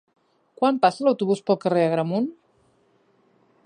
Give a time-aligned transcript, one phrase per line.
[0.61, 2.35] Quan passa l'autobús pel carrer Agramunt?